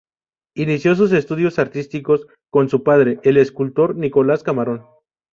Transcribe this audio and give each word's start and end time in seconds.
Inició 0.55 0.95
sus 0.95 1.11
estudios 1.11 1.59
artísticos 1.59 2.25
con 2.49 2.69
su 2.69 2.81
padre, 2.81 3.19
el 3.21 3.37
escultor 3.37 3.95
Nicolás 3.95 4.41
Camarón. 4.41 4.83